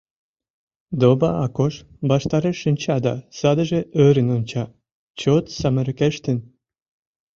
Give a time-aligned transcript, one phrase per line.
[0.99, 1.75] Доба Акош
[2.09, 4.63] ваштареш шинча да садыже ӧрын онча:
[5.19, 6.37] чот самырыкештын!